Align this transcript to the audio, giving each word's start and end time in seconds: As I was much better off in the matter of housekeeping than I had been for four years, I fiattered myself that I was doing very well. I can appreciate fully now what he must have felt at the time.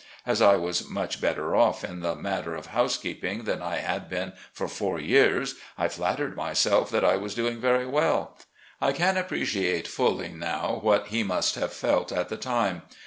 As 0.25 0.41
I 0.41 0.55
was 0.55 0.89
much 0.89 1.21
better 1.21 1.55
off 1.55 1.83
in 1.83 1.99
the 1.99 2.15
matter 2.15 2.55
of 2.55 2.65
housekeeping 2.73 3.43
than 3.43 3.61
I 3.61 3.75
had 3.75 4.09
been 4.09 4.33
for 4.51 4.67
four 4.67 4.99
years, 4.99 5.53
I 5.77 5.89
fiattered 5.89 6.35
myself 6.35 6.89
that 6.89 7.05
I 7.05 7.17
was 7.17 7.35
doing 7.35 7.61
very 7.61 7.85
well. 7.85 8.35
I 8.81 8.93
can 8.93 9.15
appreciate 9.15 9.87
fully 9.87 10.29
now 10.29 10.79
what 10.81 11.09
he 11.09 11.21
must 11.21 11.53
have 11.53 11.71
felt 11.71 12.11
at 12.11 12.29
the 12.29 12.37
time. 12.37 12.81